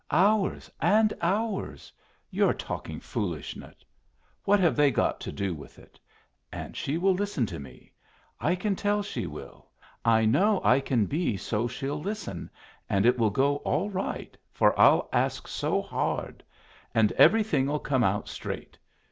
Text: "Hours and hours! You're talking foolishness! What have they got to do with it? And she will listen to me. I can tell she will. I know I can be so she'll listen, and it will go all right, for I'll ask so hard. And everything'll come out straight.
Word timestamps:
"Hours 0.09 0.71
and 0.81 1.13
hours! 1.21 1.93
You're 2.31 2.55
talking 2.55 2.99
foolishness! 2.99 3.75
What 4.45 4.59
have 4.59 4.75
they 4.75 4.89
got 4.89 5.19
to 5.19 5.31
do 5.31 5.53
with 5.53 5.77
it? 5.77 5.99
And 6.51 6.75
she 6.75 6.97
will 6.97 7.13
listen 7.13 7.45
to 7.45 7.59
me. 7.59 7.91
I 8.39 8.55
can 8.55 8.75
tell 8.75 9.03
she 9.03 9.27
will. 9.27 9.69
I 10.03 10.25
know 10.25 10.59
I 10.63 10.79
can 10.79 11.05
be 11.05 11.37
so 11.37 11.67
she'll 11.67 12.01
listen, 12.01 12.49
and 12.89 13.05
it 13.05 13.19
will 13.19 13.29
go 13.29 13.57
all 13.57 13.91
right, 13.91 14.35
for 14.51 14.73
I'll 14.79 15.07
ask 15.13 15.47
so 15.47 15.83
hard. 15.83 16.43
And 16.95 17.11
everything'll 17.11 17.77
come 17.77 18.03
out 18.03 18.27
straight. 18.27 18.79